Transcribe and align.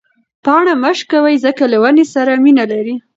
پاڼه 0.45 0.73
مه 0.81 0.91
شکوئ 0.97 1.35
ځکه 1.45 1.63
له 1.71 1.77
ونې 1.83 2.05
سره 2.13 2.33
مینه 2.43 2.65
لري. 2.71 2.95